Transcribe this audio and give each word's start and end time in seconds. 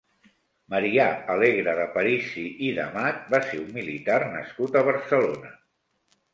Marià 0.73 1.05
Alegre 1.33 1.75
d'Aparici 1.81 2.47
i 2.69 2.73
d'Amat 2.79 3.23
va 3.37 3.43
ser 3.53 3.61
un 3.67 3.71
militar 3.79 4.19
nascut 4.35 4.83
a 4.83 4.87
Barcelona. 4.93 5.57